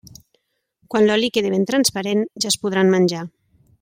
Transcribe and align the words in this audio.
Quan 0.93 1.05
l'oli 1.09 1.29
quedi 1.35 1.51
ben 1.55 1.67
transparent, 1.73 2.25
ja 2.47 2.51
es 2.55 2.59
podran 2.65 2.91
menjar. 2.97 3.23